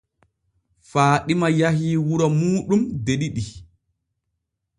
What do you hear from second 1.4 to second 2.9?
yahii wuro muuɗum